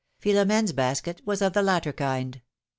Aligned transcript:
Philomene's 0.19 0.71
basket 0.73 1.21
was 1.27 1.43
of 1.43 1.53
the 1.53 1.61
latter 1.61 1.93
kind. 1.93 2.41